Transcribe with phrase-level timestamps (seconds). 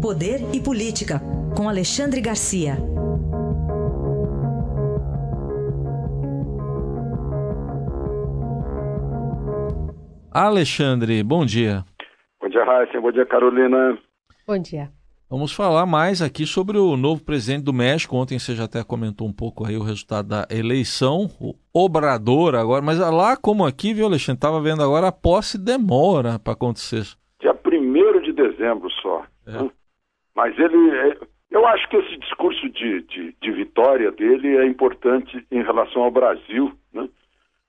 [0.00, 1.20] Poder e Política,
[1.54, 2.72] com Alexandre Garcia.
[10.32, 11.84] Alexandre, bom dia.
[12.40, 12.98] Bom dia, Raíssa.
[12.98, 13.98] Bom dia, Carolina.
[14.46, 14.90] Bom dia.
[15.28, 18.16] Vamos falar mais aqui sobre o novo presidente do México.
[18.16, 22.80] Ontem você já até comentou um pouco aí o resultado da eleição, o Obrador agora,
[22.80, 27.04] mas lá como aqui, viu, Alexandre, estava vendo agora, a posse demora para acontecer.
[27.38, 29.24] Dia 1 de dezembro só.
[29.46, 29.79] É.
[30.40, 31.18] Mas ele, é,
[31.50, 36.10] eu acho que esse discurso de, de, de, vitória dele é importante em relação ao
[36.10, 37.06] Brasil, né?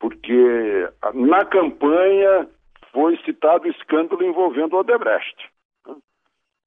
[0.00, 2.48] porque na campanha
[2.92, 5.48] foi citado o escândalo envolvendo o Odebrecht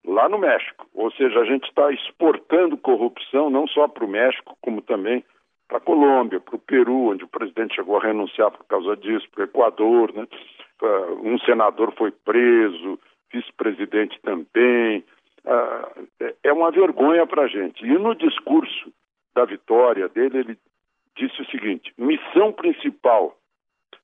[0.05, 0.87] lá no México.
[0.93, 5.21] Ou seja, a gente está exportando corrupção não só para o México, como também
[5.67, 9.27] para a Colômbia, para o Peru, onde o presidente chegou a renunciar por causa disso,
[9.31, 10.25] para o Equador, né?
[11.25, 12.97] um senador foi preso,
[13.33, 15.03] vice-presidente também.
[15.51, 15.91] Ah,
[16.43, 17.83] é, uma vergonha para a gente.
[17.83, 18.93] E no discurso
[19.33, 20.57] da vitória dele, ele
[21.17, 23.35] disse o seguinte: missão principal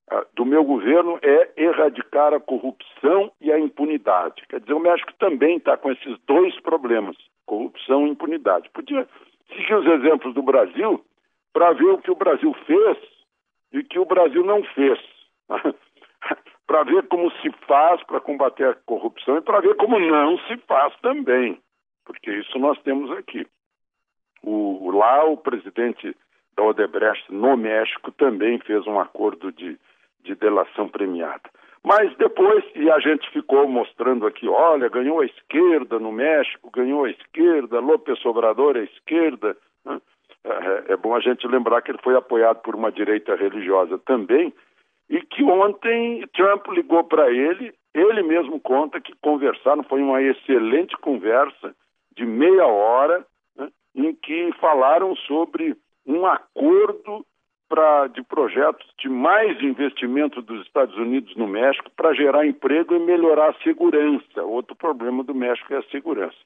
[0.10, 4.42] ah, do meu governo é erradicar a corrupção e a impunidade.
[4.50, 8.68] Quer dizer, o México também está com esses dois problemas, corrupção e impunidade.
[8.72, 9.08] Podia
[9.50, 11.06] seguir os exemplos do Brasil
[11.54, 12.98] para ver o que o Brasil fez
[13.72, 15.00] e o que o Brasil não fez.
[16.68, 20.58] para ver como se faz para combater a corrupção e para ver como não se
[20.68, 21.60] faz também.
[22.06, 23.46] Porque isso nós temos aqui.
[24.44, 26.16] O, lá o presidente
[26.56, 29.80] da Odebrecht no México também fez um acordo de
[30.26, 31.50] de delação premiada.
[31.84, 37.06] Mas depois, e a gente ficou mostrando aqui, olha, ganhou a esquerda no México, ganhou
[37.06, 39.56] a esquerda, López Obrador é a esquerda.
[39.86, 40.02] Né?
[40.44, 44.52] É, é, bom a gente lembrar que ele foi apoiado por uma direita religiosa também,
[45.50, 51.76] ontem Trump ligou para ele, ele mesmo conta que conversaram, foi uma excelente conversa
[52.16, 57.26] de meia hora, né, em que falaram sobre um acordo
[57.68, 63.00] pra, de projetos de mais investimento dos Estados Unidos no México para gerar emprego e
[63.00, 64.44] melhorar a segurança.
[64.44, 66.38] Outro problema do México é a segurança.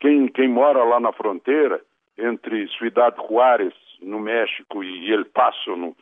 [0.00, 1.80] Quem, quem mora lá na fronteira,
[2.18, 5.96] entre Ciudad Juárez, no México, e El Paso, no,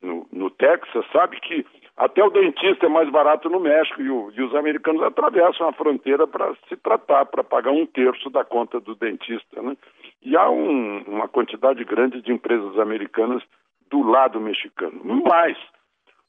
[0.00, 1.64] no, no Texas, sabe que
[1.96, 5.72] até o dentista é mais barato no México e, o, e os americanos atravessam a
[5.72, 9.60] fronteira para se tratar, para pagar um terço da conta do dentista.
[9.60, 9.76] Né?
[10.22, 13.42] E há um, uma quantidade grande de empresas americanas
[13.90, 15.00] do lado mexicano.
[15.04, 15.56] Mas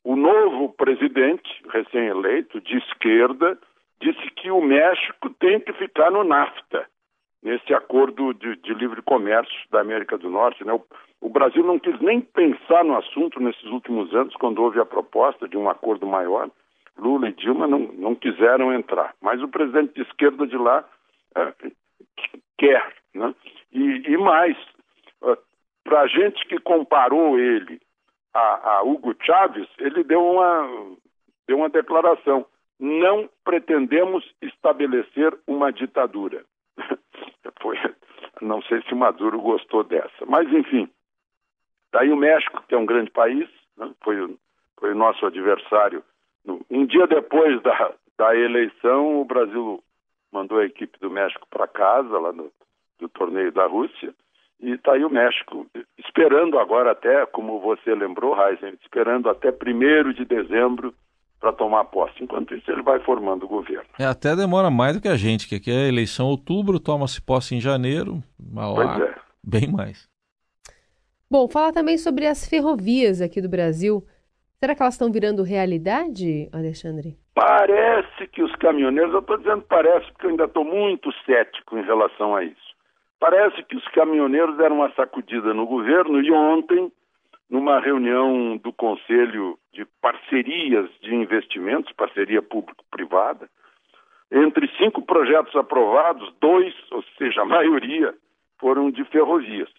[0.03, 3.57] o novo presidente, recém-eleito, de esquerda,
[4.01, 6.85] disse que o México tem que ficar no NAFTA,
[7.41, 10.65] nesse acordo de, de livre comércio da América do Norte.
[10.65, 10.73] Né?
[10.73, 10.83] O,
[11.25, 15.47] o, Brasil não quis nem pensar no assunto nesses últimos anos, quando houve a proposta
[15.47, 16.49] de um acordo maior.
[16.97, 19.15] Lula e Dilma não, não quiseram entrar.
[19.21, 20.87] Mas o presidente de esquerda de lá
[21.35, 21.53] é,
[22.57, 22.93] quer.
[23.13, 23.33] Né?
[23.71, 24.57] E, e mais,
[25.83, 27.79] para a gente que comparou ele
[28.33, 30.95] a, a, Hugo Chávez, ele deu uma,
[31.47, 32.45] deu uma declaração.
[32.79, 36.43] Não pretendemos estabelecer uma ditadura.
[37.61, 37.77] Foi,
[38.41, 40.25] não sei se Maduro gostou dessa.
[40.25, 40.89] Mas, enfim,
[41.93, 44.35] daí o México, que é um grande país, né, foi,
[44.77, 46.03] foi o nosso adversário.
[46.69, 49.81] Um dia depois da, da eleição, o Brasil
[50.31, 52.51] mandou a equipe do México para casa, lá no,
[52.99, 54.13] do torneio da Rússia,
[54.59, 55.67] e está aí o México,
[55.97, 60.93] esperando agora até, como você lembrou, Heisen, esperando até 1 de dezembro
[61.39, 62.23] para tomar posse.
[62.23, 63.83] Enquanto isso, ele vai formando o governo.
[63.99, 67.21] É, até demora mais do que a gente, que aqui é eleição em outubro, toma-se
[67.21, 68.23] posse em janeiro,
[68.75, 69.15] pois é.
[69.43, 70.12] bem mais.
[71.33, 74.03] Bom, falar também sobre as ferrovias aqui do Brasil.
[74.59, 77.17] Será que elas estão virando realidade, Alexandre?
[77.33, 81.81] Parece que os caminhoneiros, eu estou dizendo parece porque eu ainda estou muito cético em
[81.81, 82.75] relação a isso.
[83.19, 86.91] Parece que os caminhoneiros deram uma sacudida no governo e ontem,
[87.49, 93.49] numa reunião do Conselho de Parcerias de Investimentos, parceria público-privada,
[94.31, 98.13] entre cinco projetos aprovados, dois, ou seja, a maioria,
[98.59, 99.69] foram de ferrovias.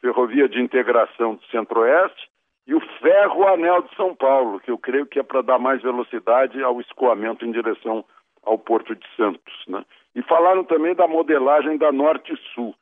[0.00, 2.28] Ferrovia de Integração do Centro-Oeste
[2.66, 5.82] e o Ferro Anel de São Paulo, que eu creio que é para dar mais
[5.82, 8.04] velocidade ao escoamento em direção
[8.42, 9.64] ao Porto de Santos.
[9.66, 9.84] Né?
[10.14, 12.74] E falaram também da modelagem da Norte-Sul.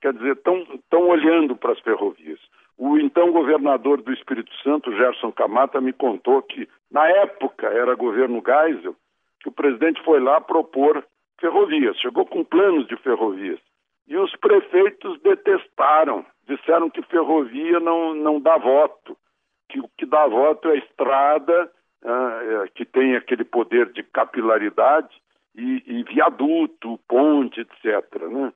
[0.00, 2.40] Quer dizer, estão olhando para as ferrovias.
[2.78, 8.42] O então governador do Espírito Santo, Gerson Camata, me contou que, na época, era governo
[8.44, 8.96] Geisel,
[9.40, 11.04] que o presidente foi lá propor
[11.38, 13.60] ferrovias, chegou com planos de ferrovias.
[14.08, 16.24] E os prefeitos detestaram,
[16.56, 19.16] disseram que ferrovia não, não dá voto,
[19.68, 21.70] que o que dá voto é a estrada,
[22.04, 25.14] ah, é, que tem aquele poder de capilaridade,
[25.54, 28.22] e, e viaduto, ponte, etc.
[28.28, 28.52] Né?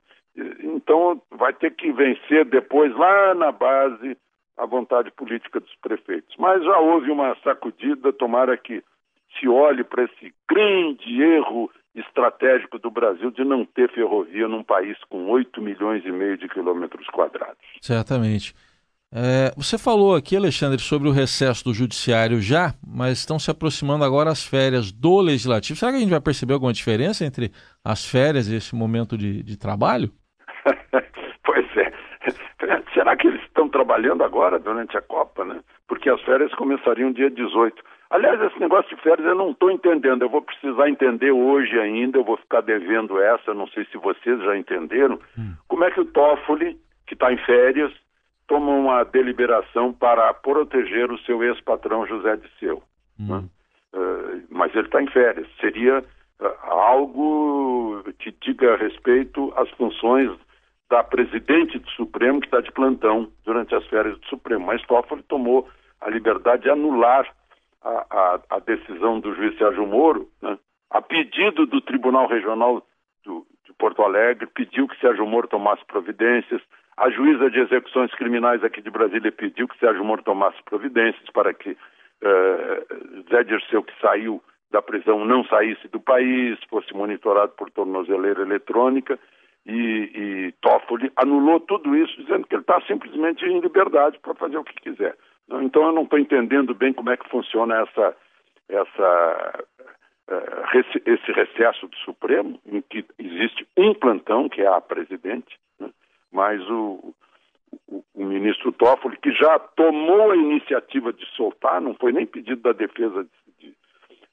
[0.62, 4.16] Então vai ter que vencer depois lá na base
[4.56, 6.34] a vontade política dos prefeitos.
[6.38, 8.82] Mas já houve uma sacudida, tomara que
[9.38, 14.96] se olhe para esse grande erro estratégico do Brasil de não ter ferrovia num país
[15.08, 17.58] com 8 milhões e meio de quilômetros quadrados.
[17.80, 18.54] Certamente.
[19.16, 24.04] É, você falou aqui, Alexandre, sobre o recesso do judiciário já, mas estão se aproximando
[24.04, 25.78] agora as férias do legislativo.
[25.78, 27.52] Será que a gente vai perceber alguma diferença entre
[27.84, 30.10] as férias e esse momento de, de trabalho?
[31.46, 31.92] pois é.
[32.92, 35.60] Será que eles estão trabalhando agora durante a Copa, né?
[35.86, 37.80] Porque as férias começariam dia 18.
[38.10, 40.22] Aliás, esse negócio de férias eu não estou entendendo.
[40.22, 44.42] Eu vou precisar entender hoje ainda, eu vou ficar devendo essa, não sei se vocês
[44.42, 45.18] já entenderam.
[45.38, 45.54] Hum.
[45.68, 47.92] Como é que o Toffoli, que está em férias,
[48.46, 52.82] toma uma deliberação para proteger o seu ex-patrão José Disseu.
[53.18, 53.26] Hum.
[53.28, 53.44] Né?
[53.94, 55.46] Uh, mas ele está em férias.
[55.60, 60.30] Seria uh, algo que diga respeito às funções
[60.90, 64.66] da presidente do Supremo, que está de plantão durante as férias do Supremo.
[64.66, 65.68] Mas Toffoli tomou
[66.00, 67.26] a liberdade de anular
[67.84, 70.58] a, a, decisão do juiz Sérgio Moro, né?
[70.90, 72.82] a pedido do Tribunal Regional
[73.24, 76.62] do, de Porto Alegre, pediu que Sérgio Moro tomasse providências,
[76.96, 81.52] a juíza de execuções criminais aqui de Brasília pediu que Sérgio Moro tomasse providências para
[81.52, 87.70] que uh, Zé Dirceu, que saiu da prisão, não saísse do país, fosse monitorado por
[87.70, 89.18] tornozeleira eletrônica,
[89.66, 94.58] e, e Toffoli anulou tudo isso, dizendo que ele está simplesmente em liberdade para fazer
[94.58, 95.16] o que quiser.
[95.48, 98.16] Então eu não estou entendendo bem como é que funciona essa,
[98.68, 99.64] essa,
[100.28, 105.90] uh, esse recesso do Supremo, em que existe um plantão, que é a presidente, né?
[106.32, 107.14] mas o,
[107.88, 112.62] o, o, ministro Toffoli, que já tomou a iniciativa de soltar, não foi nem pedido
[112.62, 113.26] da defesa
[113.58, 113.76] de, de,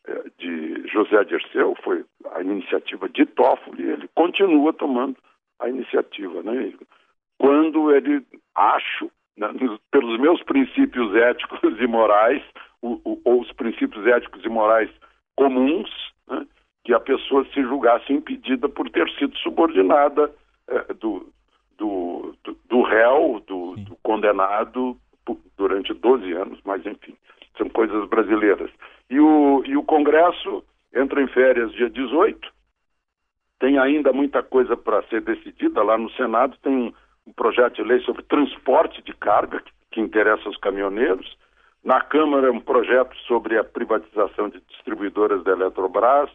[0.07, 5.17] eh, de José Dirceu, foi a iniciativa de Toffoli, ele continua tomando
[5.59, 6.41] a iniciativa.
[6.41, 6.73] Né?
[7.37, 8.25] Quando ele,
[8.55, 9.49] acho, né,
[10.01, 12.41] pelos meus princípios éticos e morais,
[12.81, 14.89] ou os princípios éticos e morais
[15.35, 15.91] comuns,
[16.27, 16.43] né,
[16.83, 20.33] que a pessoa se julgasse impedida por ter sido subordinada
[20.67, 21.31] é, do,
[21.77, 22.35] do,
[22.67, 24.97] do, réu, do, do condenado
[25.55, 27.15] durante 12 anos, mas enfim,
[27.55, 28.71] são coisas brasileiras.
[29.07, 30.63] E o, e o Congresso
[30.95, 32.51] entra em férias dia 18,
[33.59, 36.93] tem ainda muita coisa para ser decidida lá no Senado, tem um
[37.25, 41.37] um projeto de lei sobre transporte de carga, que, que interessa aos caminhoneiros.
[41.83, 46.29] Na Câmara, um projeto sobre a privatização de distribuidoras da Eletrobras,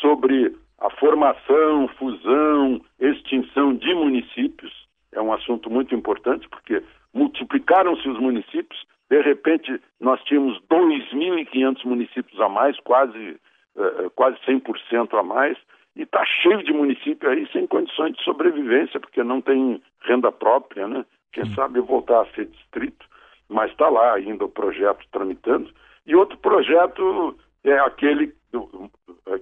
[0.00, 4.72] sobre a formação, fusão, extinção de municípios.
[5.12, 6.82] É um assunto muito importante, porque
[7.14, 13.38] multiplicaram-se os municípios, de repente nós tínhamos 2.500 municípios a mais, quase,
[13.76, 15.56] uh, quase 100% a mais,
[15.96, 20.86] e está cheio de município aí sem condições de sobrevivência, porque não tem renda própria,
[20.86, 21.04] né?
[21.36, 23.06] Quem sabe voltar a ser distrito,
[23.46, 25.70] mas está lá ainda o projeto tramitando.
[26.06, 28.90] E outro projeto é aquele do,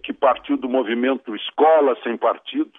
[0.02, 2.72] que partiu do movimento Escola Sem Partido,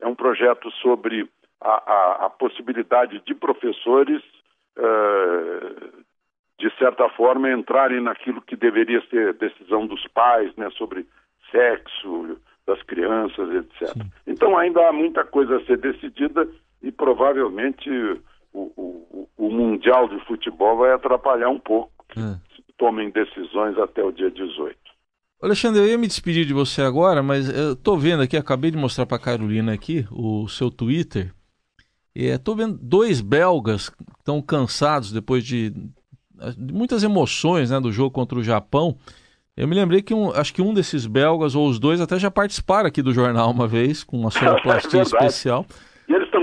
[0.00, 1.28] é um projeto sobre
[1.60, 4.22] a, a, a possibilidade de professores,
[4.78, 6.04] uh,
[6.60, 11.04] de certa forma, entrarem naquilo que deveria ser decisão dos pais, né, sobre
[11.50, 13.88] sexo, das crianças, etc.
[13.88, 14.12] Sim.
[14.24, 16.48] Então ainda há muita coisa a ser decidida
[16.80, 17.90] e provavelmente
[19.46, 22.36] o, Mundial de Futebol vai atrapalhar um pouco é.
[22.78, 24.76] tomem decisões até o dia 18.
[25.42, 28.76] Alexandre, eu ia me despedir de você agora, mas eu estou vendo aqui, acabei de
[28.76, 31.34] mostrar para Carolina aqui o seu Twitter.
[32.14, 38.10] Estou vendo dois belgas que estão cansados depois de, de muitas emoções né, do jogo
[38.10, 38.96] contra o Japão.
[39.56, 42.30] Eu me lembrei que um, acho que um desses belgas, ou os dois, até já
[42.30, 45.66] participaram aqui do jornal uma vez, com uma sonoplastia é especial.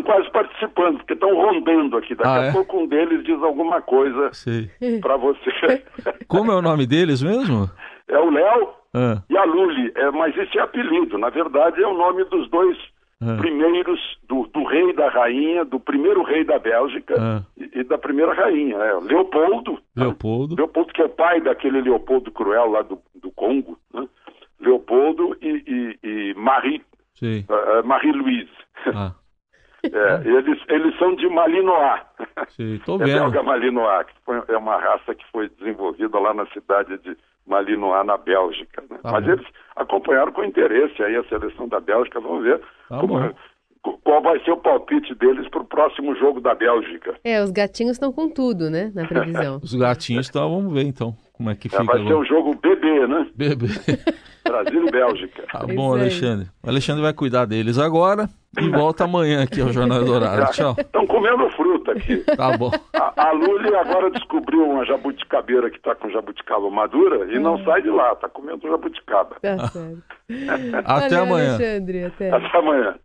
[0.09, 2.15] Quase participando, porque estão rondando aqui.
[2.15, 2.51] Daqui ah, a é?
[2.51, 4.31] pouco um deles diz alguma coisa
[5.01, 5.83] para você.
[6.27, 7.69] Como é o nome deles mesmo?
[8.07, 9.21] É o Léo ah.
[9.29, 9.91] e a Luli.
[9.95, 11.15] É, mas esse é apelido.
[11.19, 12.75] Na verdade, é o nome dos dois
[13.21, 13.37] ah.
[13.37, 17.43] primeiros, do, do, rei e da rainha, do primeiro rei da Bélgica ah.
[17.55, 18.77] e, e, da primeira rainha.
[18.77, 19.77] É, Leopoldo.
[19.95, 20.55] Leopoldo.
[20.55, 20.63] Né?
[20.63, 23.77] Leopoldo, que é o pai daquele Leopoldo Cruel lá do, do Congo.
[23.93, 24.07] Né?
[24.59, 26.81] Leopoldo e, e, e Marie,
[27.21, 28.49] uh, Marie-Louise.
[28.87, 29.13] Ah.
[29.83, 32.01] É, eles, eles são de Malinois.
[32.49, 33.09] Sim, tô é vendo.
[33.09, 37.15] É belga Malinois, que foi, é uma raça que foi desenvolvida lá na cidade de
[37.47, 38.83] Malinois, na Bélgica.
[38.89, 38.97] Né?
[39.01, 39.31] Tá Mas bom.
[39.31, 39.45] eles
[39.75, 42.19] acompanharam com interesse aí a seleção da Bélgica.
[42.19, 42.59] Vamos ver
[42.89, 43.33] tá como, é,
[44.03, 47.15] qual vai ser o palpite deles para o próximo jogo da Bélgica.
[47.23, 49.59] É, os gatinhos estão com tudo, né, na previsão.
[49.63, 51.83] os gatinhos estão, vamos ver então como é que é, fica.
[51.83, 52.15] Vai agora.
[52.15, 53.27] ser um jogo bebê, né?
[53.33, 53.67] Bebê.
[54.43, 55.43] Brasil e Bélgica.
[55.51, 56.47] Tá bom, Alexandre.
[56.63, 58.27] O Alexandre vai cuidar deles agora
[58.57, 60.51] e volta amanhã aqui ao Jornal Dourado.
[60.51, 60.75] Tchau.
[60.77, 62.17] Estão comendo fruta aqui.
[62.35, 62.71] Tá bom.
[62.93, 67.63] A, a Luli agora descobriu uma jabuticabeira que está com jabuticaba madura e não Ah.
[67.65, 69.35] sai de lá, está comendo jabuticaba.
[69.41, 70.03] Tá certo.
[70.85, 71.55] Até Valeu, amanhã.
[71.55, 72.03] Alexandre.
[72.05, 72.31] Até.
[72.31, 72.95] Até amanhã.